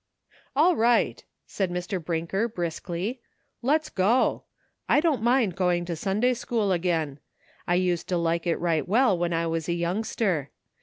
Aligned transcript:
"All 0.55 0.75
right," 0.75 1.23
said 1.45 1.69
Mr. 1.69 2.03
Brinker 2.03 2.47
briskly, 2.47 3.21
"let's 3.61 3.89
go. 3.91 4.45
I 4.89 4.99
don't 4.99 5.21
mind 5.21 5.55
going 5.55 5.85
to 5.85 5.95
Sunday 5.95 6.33
school 6.33 6.71
again. 6.71 7.19
I 7.67 7.75
used 7.75 8.09
to 8.09 8.17
like 8.17 8.47
it 8.47 8.57
right 8.57 8.87
well 8.87 9.15
when 9.15 9.31
I 9.31 9.45
was 9.45 9.69
a 9.69 9.73
young 9.73 10.03
ster. 10.03 10.49